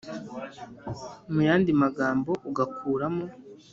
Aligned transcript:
mu 1.31 1.39
yandi 1.47 1.71
magambo 1.81 2.31
ugakuramo 2.49 3.25